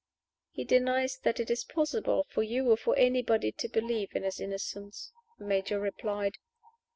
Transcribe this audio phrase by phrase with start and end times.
[0.49, 4.39] "He denies that it is possible for you or for anybody to believe in his
[4.39, 6.39] innocence," the Major replied.